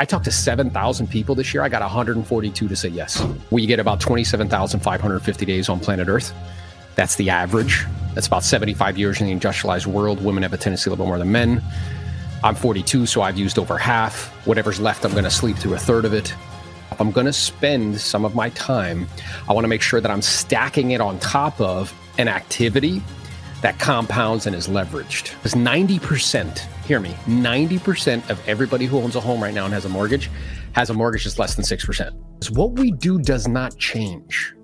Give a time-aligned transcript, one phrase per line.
[0.00, 1.62] I talked to 7,000 people this year.
[1.62, 3.22] I got 142 to say yes.
[3.50, 6.32] We get about 27,550 days on planet Earth.
[6.94, 7.84] That's the average.
[8.14, 10.24] That's about 75 years in the industrialized world.
[10.24, 11.62] Women have a tendency a little bit more than men.
[12.42, 14.28] I'm 42, so I've used over half.
[14.46, 16.34] Whatever's left, I'm going to sleep through a third of it.
[16.92, 19.06] If I'm going to spend some of my time,
[19.50, 23.02] I want to make sure that I'm stacking it on top of an activity
[23.62, 25.34] that compounds and is leveraged.
[25.36, 29.84] Because 90%, hear me, 90% of everybody who owns a home right now and has
[29.84, 30.30] a mortgage
[30.72, 32.44] has a mortgage that's less than 6%.
[32.44, 34.54] So what we do does not change.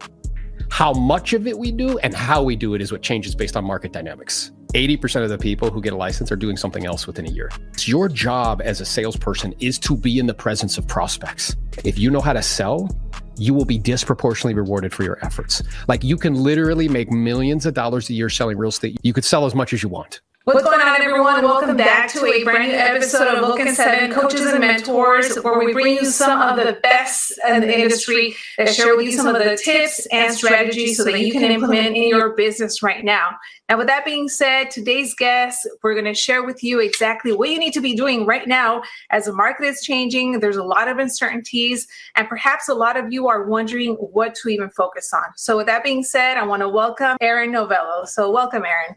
[0.70, 3.56] How much of it we do and how we do it is what changes based
[3.56, 4.52] on market dynamics.
[4.74, 7.50] 80% of the people who get a license are doing something else within a year.
[7.72, 11.56] It's your job as a salesperson is to be in the presence of prospects.
[11.84, 12.90] If you know how to sell,
[13.38, 15.62] you will be disproportionately rewarded for your efforts.
[15.88, 18.98] Like you can literally make millions of dollars a year selling real estate.
[19.02, 20.20] You could sell as much as you want.
[20.46, 21.42] What's going on, everyone?
[21.42, 25.72] Welcome back to a brand new episode of and Seven Coaches and Mentors, where we
[25.72, 29.42] bring you some of the best in the industry that share with you some of
[29.42, 33.30] the tips and strategies so that you can implement in your business right now.
[33.68, 37.50] Now, with that being said, today's guest, we're going to share with you exactly what
[37.50, 40.38] you need to be doing right now as the market is changing.
[40.38, 44.48] There's a lot of uncertainties, and perhaps a lot of you are wondering what to
[44.50, 45.24] even focus on.
[45.34, 48.04] So, with that being said, I want to welcome Aaron Novello.
[48.04, 48.94] So, welcome, Aaron.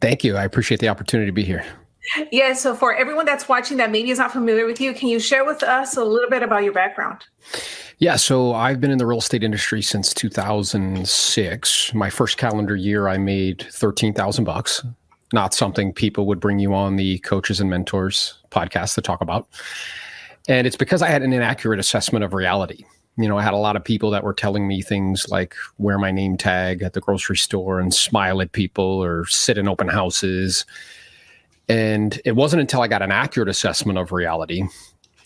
[0.00, 0.36] Thank you.
[0.36, 1.64] I appreciate the opportunity to be here.
[2.30, 2.52] Yeah.
[2.52, 5.44] So, for everyone that's watching that maybe is not familiar with you, can you share
[5.44, 7.24] with us a little bit about your background?
[7.98, 8.16] Yeah.
[8.16, 11.94] So, I've been in the real estate industry since 2006.
[11.94, 14.84] My first calendar year, I made 13,000 bucks.
[15.32, 19.48] Not something people would bring you on the coaches and mentors podcast to talk about.
[20.48, 22.84] And it's because I had an inaccurate assessment of reality
[23.16, 25.98] you know, I had a lot of people that were telling me things like wear
[25.98, 29.88] my name tag at the grocery store and smile at people or sit in open
[29.88, 30.66] houses.
[31.68, 34.64] And it wasn't until I got an accurate assessment of reality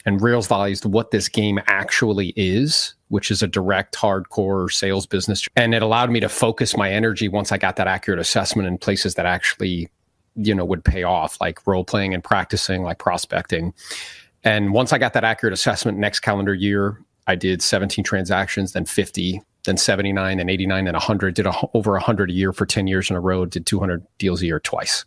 [0.06, 5.46] and realized what this game actually is, which is a direct, hardcore sales business.
[5.56, 8.78] And it allowed me to focus my energy once I got that accurate assessment in
[8.78, 9.88] places that actually,
[10.36, 13.74] you know, would pay off, like role playing and practicing, like prospecting.
[14.44, 18.84] And once I got that accurate assessment next calendar year, I did 17 transactions, then
[18.84, 21.34] 50, then 79, then 89, then 100.
[21.34, 23.46] Did a, over 100 a year for 10 years in a row.
[23.46, 25.04] Did 200 deals a year twice.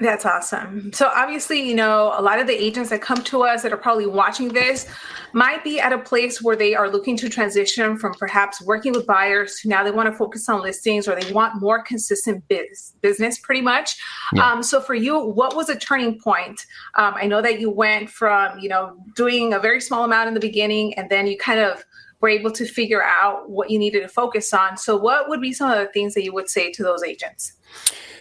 [0.00, 0.92] That's awesome.
[0.92, 3.78] So obviously, you know, a lot of the agents that come to us that are
[3.78, 4.86] probably watching this
[5.32, 9.08] might be at a place where they are looking to transition from perhaps working with
[9.08, 12.94] buyers to now they want to focus on listings or they want more consistent biz-
[13.00, 13.96] business pretty much.
[14.34, 14.48] Yeah.
[14.48, 16.64] Um, so for you, what was a turning point?
[16.94, 20.34] Um, I know that you went from, you know, doing a very small amount in
[20.34, 21.84] the beginning and then you kind of
[22.20, 24.76] were able to figure out what you needed to focus on.
[24.76, 27.54] So what would be some of the things that you would say to those agents?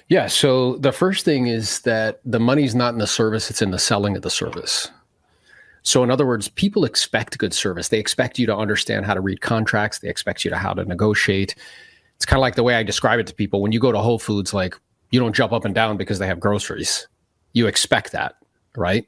[0.09, 0.28] Yeah.
[0.28, 3.79] So the first thing is that the money's not in the service, it's in the
[3.79, 4.90] selling of the service.
[5.88, 7.88] So, in other words, people expect good service.
[7.88, 10.84] They expect you to understand how to read contracts, they expect you to how to
[10.84, 11.56] negotiate.
[12.18, 13.62] It's kind of like the way I describe it to people.
[13.62, 14.75] When you go to Whole Foods, like
[15.12, 17.07] you don't jump up and down because they have groceries.
[17.53, 18.35] You expect that,
[18.75, 19.07] right?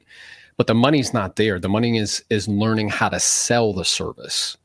[0.56, 1.60] But the money's not there.
[1.60, 4.56] The money is is learning how to sell the service.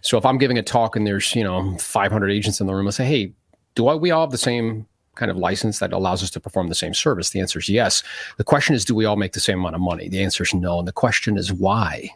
[0.00, 2.86] So if I'm giving a talk and there's, you know, 500 agents in the room,
[2.86, 3.32] I say, "Hey,
[3.74, 4.86] do I, we all have the same
[5.16, 7.30] kind of license that allows us to perform the same service?
[7.30, 8.02] The answer is yes.
[8.36, 10.08] The question is, do we all make the same amount of money?
[10.08, 10.78] The answer is no.
[10.78, 12.10] And the question is why?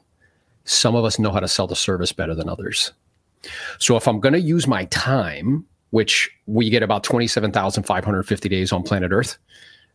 [0.65, 2.93] Some of us know how to sell the service better than others.
[3.79, 8.83] So if I'm going to use my time, which we get about 27,550 days on
[8.83, 9.39] planet Earth,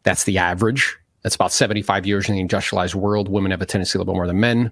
[0.03, 0.97] that's the average.
[1.23, 3.29] That's about 75 years in the industrialized world.
[3.29, 4.71] Women have a tendency a little bit more than men.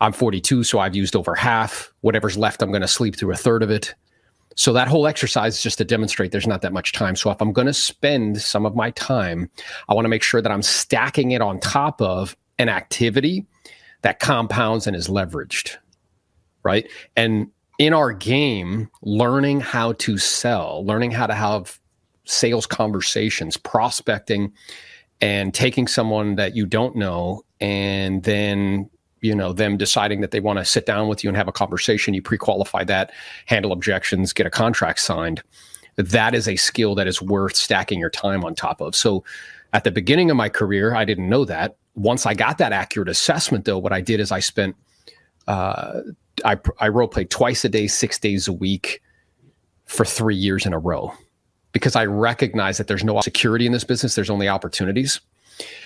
[0.00, 1.92] I'm 42, so I've used over half.
[2.02, 3.94] Whatever's left, I'm going to sleep through a third of it.
[4.56, 7.16] So that whole exercise is just to demonstrate there's not that much time.
[7.16, 9.50] So if I'm going to spend some of my time,
[9.88, 13.46] I want to make sure that I'm stacking it on top of an activity
[14.02, 15.76] that compounds and is leveraged.
[16.62, 16.88] Right.
[17.16, 21.78] And in our game, learning how to sell, learning how to have
[22.24, 24.52] sales conversations, prospecting,
[25.20, 28.88] and taking someone that you don't know and then
[29.24, 31.52] you know them deciding that they want to sit down with you and have a
[31.52, 33.10] conversation you pre-qualify that
[33.46, 35.42] handle objections get a contract signed
[35.96, 38.94] that is a skill that is worth stacking your time on top of.
[38.94, 39.24] So
[39.72, 41.76] at the beginning of my career i didn't know that.
[41.94, 44.76] Once i got that accurate assessment though what i did is i spent
[45.46, 46.00] uh,
[46.44, 49.02] I, I role played twice a day six days a week
[49.84, 51.12] for three years in a row
[51.72, 55.20] because i recognize that there's no security in this business there's only opportunities.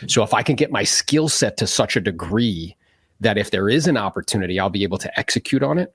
[0.07, 2.75] So if i can get my skill set to such a degree
[3.21, 5.95] that if there is an opportunity, I'll be able to execute on it.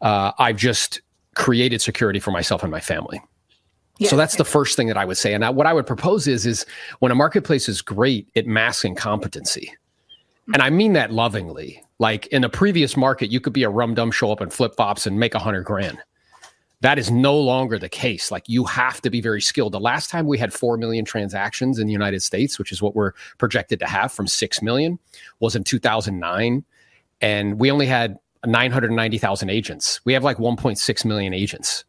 [0.00, 1.00] Uh, I've just
[1.34, 3.22] created security for myself and my family.
[3.98, 4.08] Yeah.
[4.08, 5.34] So that's the first thing that I would say.
[5.34, 6.66] And I, what I would propose is, is
[6.98, 9.72] when a marketplace is great, it masks incompetency.
[10.52, 11.82] And I mean that lovingly.
[11.98, 14.74] Like in a previous market, you could be a rum dum, show up in flip
[14.74, 15.98] flops and make a hundred grand.
[16.82, 18.32] That is no longer the case.
[18.32, 19.72] Like you have to be very skilled.
[19.72, 22.96] The last time we had 4 million transactions in the United States, which is what
[22.96, 24.98] we're projected to have from 6 million,
[25.38, 26.64] was in 2009.
[27.20, 30.00] And we only had 990,000 agents.
[30.04, 31.84] We have like 1.6 million agents.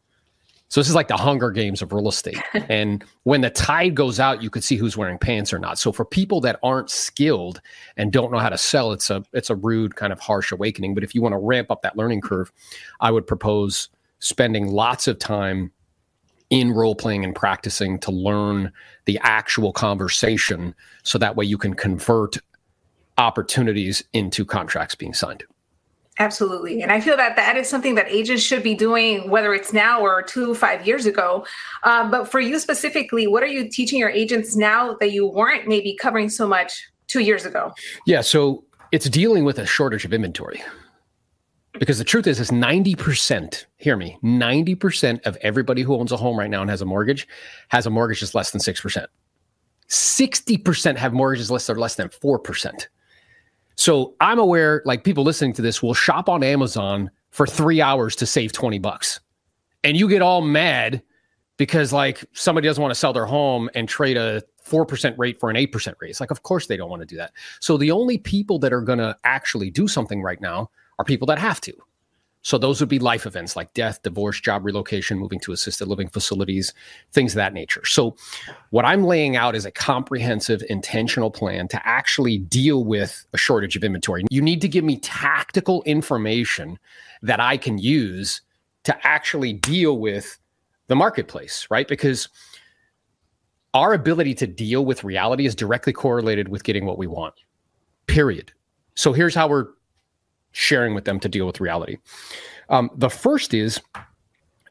[0.70, 2.40] So this is like the Hunger Games of real estate.
[2.70, 5.80] and when the tide goes out, you could see who's wearing pants or not.
[5.80, 7.62] So for people that aren't skilled
[7.98, 10.94] and don't know how to sell, it's a it's a rude kind of harsh awakening.
[10.94, 12.52] But if you want to ramp up that learning curve,
[13.02, 13.90] I would propose
[14.24, 15.70] spending lots of time
[16.50, 18.72] in role playing and practicing to learn
[19.06, 20.74] the actual conversation
[21.04, 22.38] so that way you can convert
[23.18, 25.44] opportunities into contracts being signed.
[26.20, 26.82] Absolutely.
[26.82, 30.00] And I feel that that is something that agents should be doing, whether it's now
[30.00, 31.46] or two, five years ago.
[31.84, 35.68] Um, but for you specifically, what are you teaching your agents now that you weren't
[35.68, 37.74] maybe covering so much two years ago?
[38.06, 38.22] Yeah.
[38.22, 40.62] So it's dealing with a shortage of inventory
[41.80, 46.38] because the truth is is 90% hear me 90% of everybody who owns a home
[46.38, 47.28] right now and has a mortgage
[47.70, 49.06] has a mortgage that's less than 6%
[49.90, 52.88] 60% have mortgages less or less than 4%
[53.76, 58.16] so i'm aware like people listening to this will shop on amazon for three hours
[58.16, 59.20] to save 20 bucks.
[59.84, 61.02] And you get all mad
[61.58, 65.50] because like somebody doesn't want to sell their home and trade a 4% rate for
[65.50, 66.12] an 8% rate.
[66.12, 67.34] It's like of course they don't want to do that.
[67.60, 71.28] So the only people that are going to actually do something right now are people
[71.28, 71.74] that have to.
[72.44, 76.10] So those would be life events like death, divorce, job relocation, moving to assisted living
[76.10, 76.74] facilities,
[77.14, 77.86] things of that nature.
[77.86, 78.18] So
[78.72, 83.78] what I'm laying out is a comprehensive intentional plan to actually deal with a shortage
[83.78, 84.26] of inventory.
[84.30, 86.78] You need to give me tactical information
[87.22, 88.42] that I can use
[88.84, 90.38] to actually deal with
[90.88, 91.88] the marketplace, right?
[91.88, 92.28] Because
[93.74, 97.34] our ability to deal with reality is directly correlated with getting what we want.
[98.08, 98.52] Period.
[98.96, 99.68] So here's how we're
[100.54, 101.98] sharing with them to deal with reality.
[102.70, 103.82] Um, the first is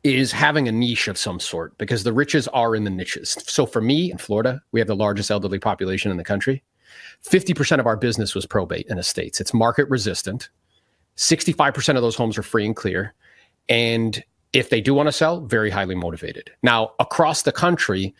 [0.02, 3.36] is having a niche of some sort because the riches are in the niches.
[3.46, 6.62] So for me in Florida, we have the largest elderly population in the country.
[7.24, 9.40] 50% of our business was probate in estates.
[9.40, 10.48] It's market resistant.
[11.16, 13.14] 65% of those homes are free and clear.
[13.68, 16.50] And if they do want to sell, very highly motivated.
[16.64, 18.12] Now, across the country,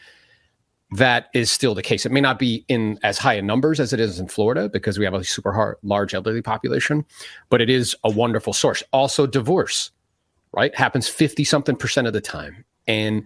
[0.93, 2.05] that is still the case.
[2.05, 4.99] It may not be in as high in numbers as it is in Florida because
[4.99, 7.05] we have a super hard, large elderly population,
[7.49, 8.83] but it is a wonderful source.
[8.93, 9.91] Also, divorce,
[10.53, 12.65] right, happens 50 something percent of the time.
[12.87, 13.25] And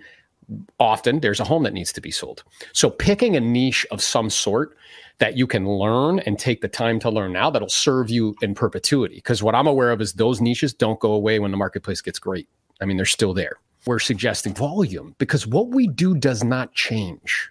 [0.78, 2.44] often there's a home that needs to be sold.
[2.72, 4.76] So, picking a niche of some sort
[5.18, 8.54] that you can learn and take the time to learn now that'll serve you in
[8.54, 9.16] perpetuity.
[9.16, 12.18] Because what I'm aware of is those niches don't go away when the marketplace gets
[12.18, 12.48] great.
[12.80, 13.56] I mean, they're still there.
[13.86, 17.50] We're suggesting volume because what we do does not change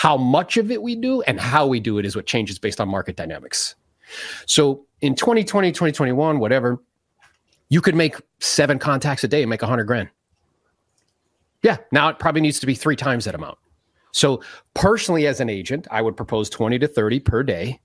[0.00, 2.80] how much of it we do and how we do it is what changes based
[2.80, 3.74] on market dynamics.
[4.46, 6.82] So in 2020, 2021, whatever,
[7.68, 10.08] you could make seven contacts a day and make a hundred grand.
[11.62, 13.58] Yeah, now it probably needs to be three times that amount.
[14.12, 14.42] So
[14.72, 17.78] personally, as an agent, I would propose 20 to 30 per day,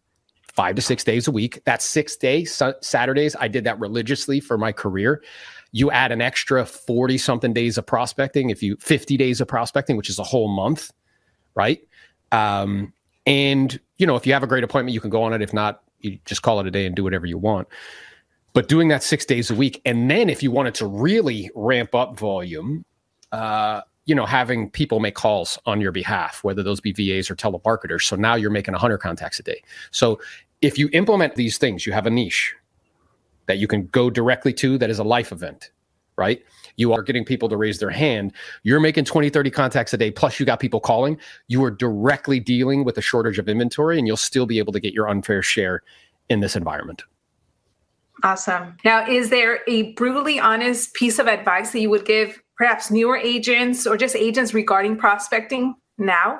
[0.53, 1.61] five to six days a week.
[1.65, 3.35] That's six days, Saturdays.
[3.41, 5.21] I did that religiously for my career.
[5.73, 9.97] You add an extra 40 something days of prospecting, if you 50 days of prospecting,
[9.97, 10.93] which is a whole month,
[11.55, 11.81] right?
[12.35, 12.93] Um,
[13.25, 15.41] and you know, if you have a great appointment, you can go on it.
[15.41, 17.67] If not, you just call it a day and do whatever you want.
[18.53, 21.93] But doing that six days a week, and then if you wanted to really ramp
[21.93, 22.85] up volume,
[23.31, 27.35] uh, you know, having people make calls on your behalf, whether those be VAs or
[27.35, 28.03] telemarketers.
[28.03, 29.61] So now you're making 100 contacts a day.
[29.91, 30.19] So
[30.61, 32.55] if you implement these things, you have a niche
[33.47, 35.71] that you can go directly to that is a life event,
[36.17, 36.43] right?
[36.77, 38.33] you are getting people to raise their hand.
[38.63, 41.17] You're making 20 30 contacts a day plus you got people calling.
[41.47, 44.79] You are directly dealing with a shortage of inventory and you'll still be able to
[44.79, 45.81] get your unfair share
[46.29, 47.03] in this environment.
[48.23, 48.77] Awesome.
[48.85, 53.17] Now is there a brutally honest piece of advice that you would give perhaps newer
[53.17, 56.39] agents or just agents regarding prospecting now?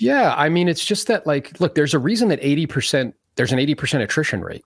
[0.00, 3.58] Yeah i mean it's just that like look there's a reason that 80% there's an
[3.58, 4.64] 80% attrition rate.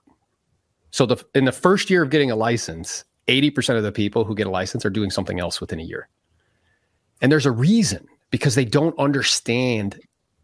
[0.89, 4.35] So the in the first year of getting a license 80% of the people who
[4.35, 6.07] get a license are doing something else within a year.
[7.21, 9.99] And there's a reason because they don't understand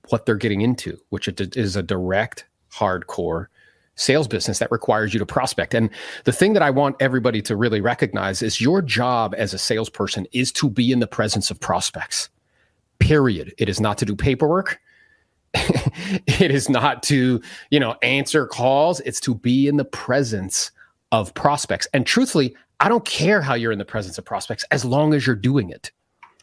[0.09, 3.47] what they're getting into, which is a direct, hardcore
[3.95, 5.73] sales business that requires you to prospect.
[5.73, 5.89] And
[6.23, 10.25] the thing that I want everybody to really recognize is your job as a salesperson
[10.31, 12.29] is to be in the presence of prospects.
[12.99, 13.53] Period.
[13.57, 14.79] It is not to do paperwork.
[15.53, 19.01] it is not to, you know, answer calls.
[19.01, 20.71] It's to be in the presence
[21.11, 21.87] of prospects.
[21.93, 25.25] And truthfully, I don't care how you're in the presence of prospects as long as
[25.25, 25.91] you're doing it.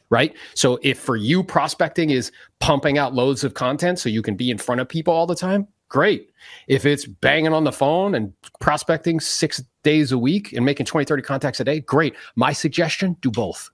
[0.09, 0.37] Right.
[0.55, 4.53] So if for you prospecting is pumping out loads of content so you can be
[4.53, 6.31] in front of people all the time, great.
[6.69, 11.05] If it's banging on the phone and prospecting six days a week and making 20,
[11.05, 12.15] 30 contacts a day, great.
[12.37, 13.69] My suggestion do both.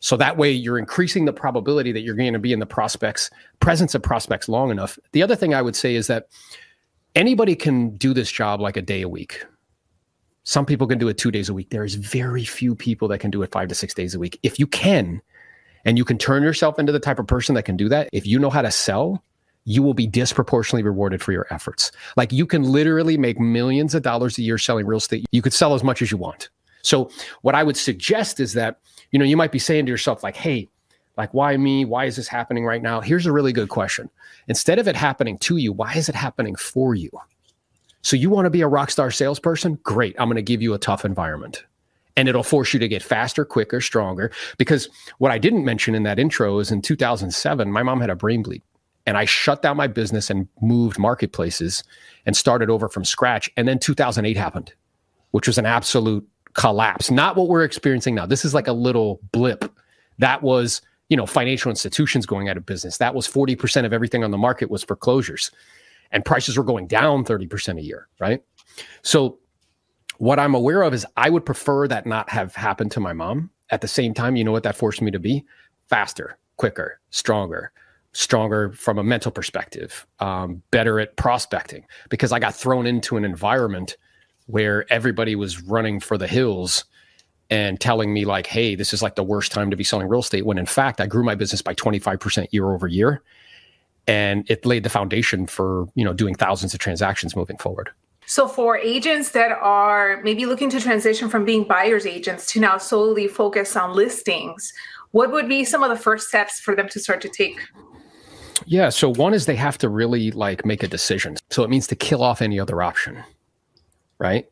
[0.00, 3.30] So that way you're increasing the probability that you're going to be in the prospects
[3.60, 4.98] presence of prospects long enough.
[5.12, 6.28] The other thing I would say is that
[7.14, 9.44] anybody can do this job like a day a week.
[10.48, 11.68] Some people can do it 2 days a week.
[11.68, 14.40] There is very few people that can do it 5 to 6 days a week.
[14.42, 15.20] If you can
[15.84, 18.26] and you can turn yourself into the type of person that can do that, if
[18.26, 19.22] you know how to sell,
[19.66, 21.92] you will be disproportionately rewarded for your efforts.
[22.16, 25.26] Like you can literally make millions of dollars a year selling real estate.
[25.32, 26.48] You could sell as much as you want.
[26.80, 27.10] So
[27.42, 28.78] what I would suggest is that
[29.10, 30.68] you know, you might be saying to yourself, like, hey,
[31.18, 31.84] like, why me?
[31.84, 33.00] Why is this happening right now?
[33.00, 34.08] Here's a really good question.
[34.46, 37.10] Instead of it happening to you, why is it happening for you?
[38.08, 39.78] So you want to be a rock star salesperson?
[39.82, 40.16] Great.
[40.18, 41.66] I'm going to give you a tough environment.
[42.16, 44.32] And it'll force you to get faster, quicker, stronger.
[44.56, 44.88] Because
[45.18, 48.42] what I didn't mention in that intro is in 2007, my mom had a brain
[48.42, 48.62] bleed.
[49.04, 51.84] And I shut down my business and moved marketplaces
[52.24, 53.50] and started over from scratch.
[53.58, 54.72] And then 2008 happened,
[55.32, 58.24] which was an absolute collapse, not what we're experiencing now.
[58.24, 59.70] This is like a little blip.
[60.16, 62.96] That was, you know, financial institutions going out of business.
[62.96, 65.50] That was 40% of everything on the market was foreclosures.
[66.10, 68.42] And prices were going down 30% a year, right?
[69.02, 69.38] So
[70.18, 73.50] what I'm aware of is I would prefer that not have happened to my mom.
[73.70, 75.44] At the same time, you know what that forced me to be?
[75.88, 77.72] Faster, quicker, stronger,
[78.12, 83.24] stronger from a mental perspective, um, better at prospecting because I got thrown into an
[83.24, 83.96] environment
[84.46, 86.84] where everybody was running for the hills
[87.50, 90.20] and telling me like hey this is like the worst time to be selling real
[90.20, 93.22] estate when in fact i grew my business by 25% year over year
[94.08, 97.90] and it laid the foundation for you know doing thousands of transactions moving forward
[98.26, 102.76] so for agents that are maybe looking to transition from being buyers agents to now
[102.76, 104.72] solely focus on listings
[105.12, 107.60] what would be some of the first steps for them to start to take
[108.66, 111.86] yeah so one is they have to really like make a decision so it means
[111.86, 113.22] to kill off any other option
[114.18, 114.46] right?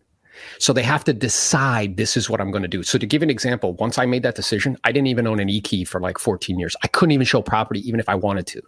[0.59, 2.83] So they have to decide this is what I'm going to do.
[2.83, 5.49] So to give an example, once I made that decision, I didn't even own an
[5.49, 6.77] e-key for like 14 years.
[6.83, 8.63] I couldn't even show property even if I wanted to.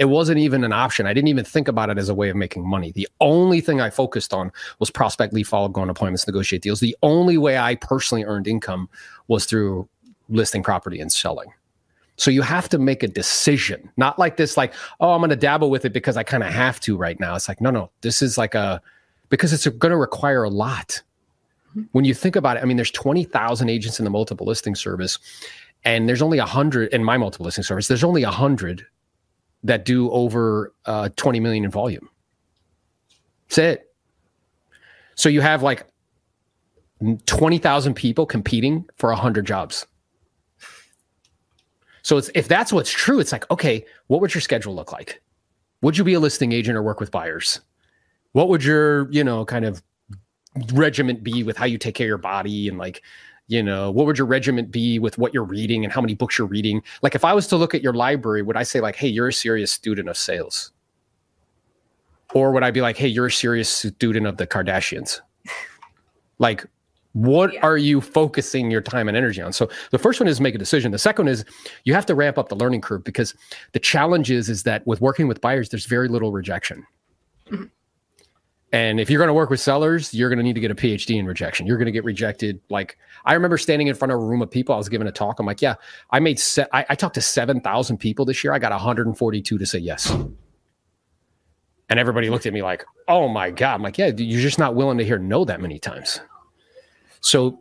[0.00, 1.06] It wasn't even an option.
[1.06, 2.90] I didn't even think about it as a way of making money.
[2.90, 6.80] The only thing I focused on was prospect, lead, follow, go on appointments, negotiate deals.
[6.80, 8.88] The only way I personally earned income
[9.28, 9.86] was through
[10.30, 11.52] listing property and selling.
[12.16, 15.36] So you have to make a decision, not like this, like, oh, I'm going to
[15.36, 17.34] dabble with it because I kind of have to right now.
[17.34, 18.80] It's like, no, no, this is like a,
[19.28, 21.02] because it's going to require a lot.
[21.70, 21.82] Mm-hmm.
[21.92, 25.18] When you think about it, I mean, there's 20,000 agents in the multiple listing service,
[25.84, 27.86] and there's only 100 in my multiple listing service.
[27.86, 28.86] There's only 100
[29.64, 32.08] that do over uh, 20 million in volume.
[33.48, 33.94] That's it.
[35.14, 35.86] So you have like
[37.26, 39.86] 20,000 people competing for 100 jobs.
[42.02, 45.20] So it's, if that's what's true, it's like, okay, what would your schedule look like?
[45.82, 47.60] Would you be a listing agent or work with buyers?
[48.32, 49.82] what would your you know kind of
[50.72, 53.02] regiment be with how you take care of your body and like
[53.50, 56.38] you know what would your regiment be with what you're reading and how many books
[56.38, 56.82] you're reading?
[57.02, 59.28] Like if i was to look at your library would i say like hey you're
[59.28, 60.70] a serious student of sales?
[62.32, 65.20] Or would i be like hey you're a serious student of the kardashians?
[66.38, 66.64] Like
[67.12, 67.60] what yeah.
[67.62, 69.52] are you focusing your time and energy on?
[69.52, 70.92] So the first one is make a decision.
[70.92, 71.44] The second is
[71.82, 73.34] you have to ramp up the learning curve because
[73.72, 76.86] the challenge is is that with working with buyers there's very little rejection.
[77.50, 77.64] Mm-hmm.
[78.72, 80.76] And if you're going to work with sellers, you're going to need to get a
[80.76, 81.66] PhD in rejection.
[81.66, 82.60] You're going to get rejected.
[82.70, 84.74] Like I remember standing in front of a room of people.
[84.74, 85.40] I was giving a talk.
[85.40, 85.74] I'm like, yeah,
[86.10, 86.38] I made.
[86.38, 88.52] Se- I, I talked to seven thousand people this year.
[88.52, 90.10] I got 142 to say yes.
[91.88, 93.74] And everybody looked at me like, oh my god.
[93.74, 96.20] I'm like, yeah, you're just not willing to hear no that many times.
[97.20, 97.58] So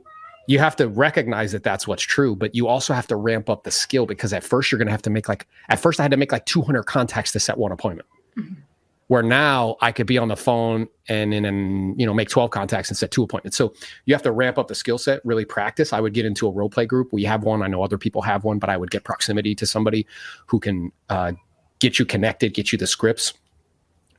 [0.47, 3.63] you have to recognize that that's what's true, but you also have to ramp up
[3.63, 5.47] the skill because at first you're going to have to make like.
[5.69, 8.07] At first, I had to make like 200 contacts to set one appointment.
[8.37, 8.61] Mm-hmm
[9.09, 12.89] where now I could be on the phone and and you know make 12 contacts
[12.89, 13.57] and set two appointments.
[13.57, 13.73] So
[14.05, 15.93] you have to ramp up the skill set, really practice.
[15.93, 17.11] I would get into a role play group.
[17.11, 17.63] We have one.
[17.63, 20.05] I know other people have one, but I would get proximity to somebody
[20.45, 21.33] who can uh,
[21.79, 23.33] get you connected, get you the scripts,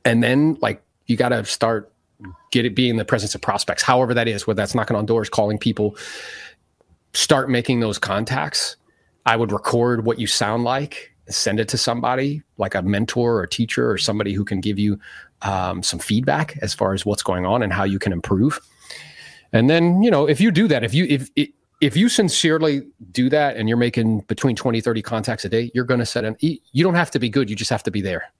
[0.03, 1.93] and then like you got to start
[2.51, 5.29] get it being the presence of prospects, however that is, whether that's knocking on doors,
[5.29, 5.95] calling people,
[7.13, 8.75] start making those contacts.
[9.25, 13.43] I would record what you sound like send it to somebody like a mentor or
[13.43, 14.99] a teacher or somebody who can give you
[15.43, 18.59] um, some feedback as far as what's going on and how you can improve.
[19.53, 21.29] And then, you know, if you do that, if you, if,
[21.81, 25.85] if you sincerely do that and you're making between 20, 30 contacts a day, you're
[25.85, 27.49] going to set an, you don't have to be good.
[27.49, 28.31] You just have to be there.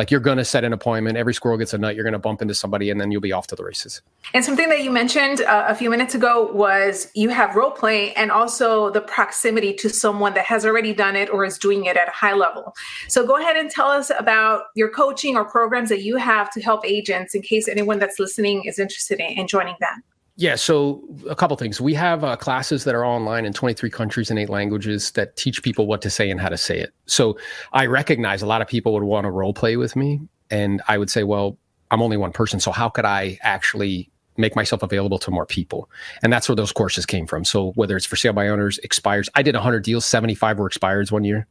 [0.00, 1.18] Like you're going to set an appointment.
[1.18, 1.94] Every squirrel gets a nut.
[1.94, 4.00] You're going to bump into somebody, and then you'll be off to the races.
[4.32, 8.14] And something that you mentioned uh, a few minutes ago was you have role play
[8.14, 11.98] and also the proximity to someone that has already done it or is doing it
[11.98, 12.72] at a high level.
[13.08, 16.62] So go ahead and tell us about your coaching or programs that you have to
[16.62, 20.02] help agents in case anyone that's listening is interested in, in joining them.
[20.40, 21.82] Yeah, so a couple things.
[21.82, 25.62] We have uh, classes that are online in 23 countries and eight languages that teach
[25.62, 26.94] people what to say and how to say it.
[27.04, 27.36] So
[27.74, 30.18] I recognize a lot of people would want to role play with me,
[30.50, 31.58] and I would say, well,
[31.90, 35.90] I'm only one person, so how could I actually make myself available to more people?
[36.22, 37.44] And that's where those courses came from.
[37.44, 41.12] So whether it's for sale by owners, expires, I did 100 deals, 75 were expires
[41.12, 41.48] one year.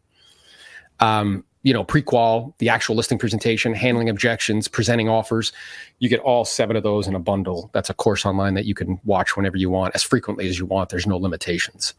[1.00, 5.52] Um, you know, pre-qual, the actual listing presentation, handling objections, presenting offers.
[6.00, 7.70] You get all seven of those in a bundle.
[7.74, 10.66] That's a course online that you can watch whenever you want, as frequently as you
[10.66, 10.90] want.
[10.90, 11.94] There's no limitations.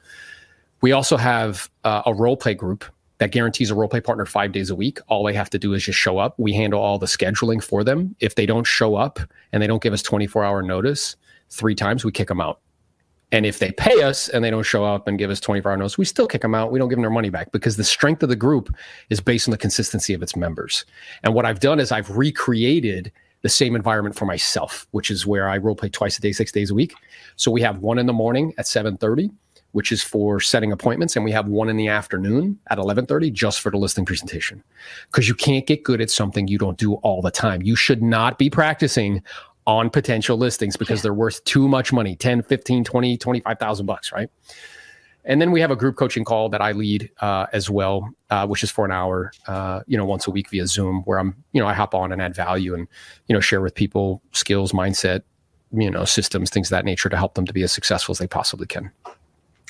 [0.80, 2.84] We also have uh, a role play group
[3.18, 4.98] that guarantees a role play partner five days a week.
[5.08, 6.34] All they have to do is just show up.
[6.38, 8.16] We handle all the scheduling for them.
[8.20, 9.20] If they don't show up
[9.52, 11.16] and they don't give us 24 hour notice,
[11.50, 12.60] three times we kick them out.
[13.32, 15.76] And if they pay us and they don't show up and give us 24 hour
[15.76, 16.72] notice, we still kick them out.
[16.72, 18.74] We don't give them their money back because the strength of the group
[19.08, 20.84] is based on the consistency of its members.
[21.22, 25.48] And what I've done is I've recreated the same environment for myself, which is where
[25.48, 26.94] I role play twice a day, six days a week.
[27.36, 29.30] So we have one in the morning at 7:30,
[29.72, 33.60] which is for setting appointments, and we have one in the afternoon at 11:30 just
[33.60, 34.62] for the listing presentation.
[35.06, 37.62] Because you can't get good at something you don't do all the time.
[37.62, 39.22] You should not be practicing
[39.66, 41.04] on potential listings because yeah.
[41.04, 44.30] they're worth too much money 10 15 20 25000 bucks right?
[45.22, 48.46] And then we have a group coaching call that i lead uh, as well uh,
[48.46, 51.36] which is for an hour uh, you know once a week via zoom where i'm
[51.52, 52.88] you know i hop on and add value and
[53.26, 55.22] you know share with people skills mindset
[55.72, 58.18] you know systems things of that nature to help them to be as successful as
[58.18, 58.90] they possibly can.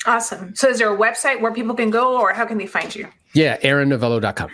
[0.07, 0.55] Awesome.
[0.55, 3.07] So is there a website where people can go or how can they find you?
[3.33, 4.49] Yeah aaronnovello.com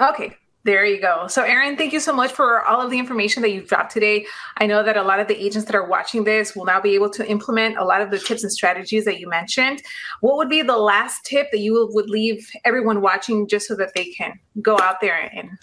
[0.00, 1.26] okay there you go.
[1.26, 4.26] So, Aaron, thank you so much for all of the information that you've dropped today.
[4.58, 6.94] I know that a lot of the agents that are watching this will now be
[6.94, 9.82] able to implement a lot of the tips and strategies that you mentioned.
[10.20, 13.94] What would be the last tip that you would leave everyone watching just so that
[13.94, 15.58] they can go out there and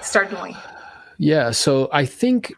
[0.00, 0.56] start doing?
[1.18, 1.50] Yeah.
[1.50, 2.54] So, I think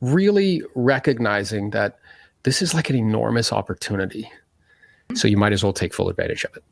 [0.00, 1.98] really recognizing that
[2.44, 4.30] this is like an enormous opportunity.
[5.14, 6.62] So, you might as well take full advantage of it.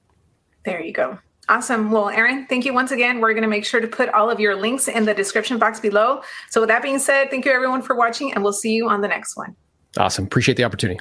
[0.65, 1.19] There you go.
[1.49, 1.91] Awesome.
[1.91, 3.21] Well, Aaron, thank you once again.
[3.21, 5.79] We're going to make sure to put all of your links in the description box
[5.79, 6.23] below.
[6.51, 9.03] So, with that being said, thank you everyone for watching, and we'll see you on
[9.03, 9.55] the next one.
[9.99, 10.25] Awesome.
[10.25, 11.01] Appreciate the opportunity.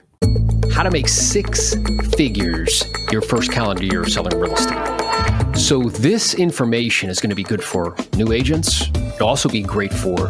[0.71, 1.75] How to make six
[2.15, 5.58] figures your first calendar year of selling real estate.
[5.58, 8.89] So, this information is going to be good for new agents.
[9.15, 10.27] It'll also be great for